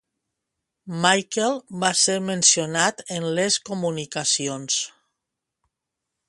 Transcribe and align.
Michael 1.01 1.59
va 1.83 1.91
ser 2.03 2.15
mencionat 2.29 3.05
en 3.19 3.29
les 3.41 3.59
comunicacions. 3.69 4.81